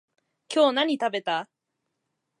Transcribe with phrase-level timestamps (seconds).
[0.51, 1.47] 今日何食べた？